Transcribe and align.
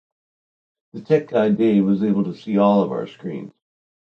The 0.93 1.01
tech 1.01 1.27
guy, 1.27 1.49
Dave, 1.51 1.85
was 1.85 2.03
able 2.03 2.23
to 2.23 2.33
see 2.35 2.57
all 2.57 2.81
of 2.81 2.91
our 2.91 3.05
screens. 3.05 3.53